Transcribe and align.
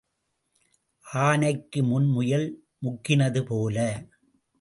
ஆனைக்கு 1.05 1.83
முன் 1.83 2.07
முயல் 2.07 2.47
முக்கினது 2.85 3.43
போல. 3.43 3.77